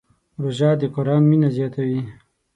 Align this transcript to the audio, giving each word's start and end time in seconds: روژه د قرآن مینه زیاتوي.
روژه 0.41 0.69
د 0.79 0.81
قرآن 0.95 1.23
مینه 1.29 1.49
زیاتوي. 1.57 2.01